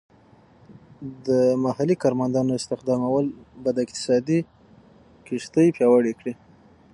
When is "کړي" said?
6.19-6.33